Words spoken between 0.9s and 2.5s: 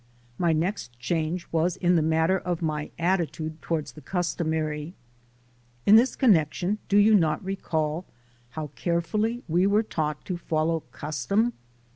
change was in the matter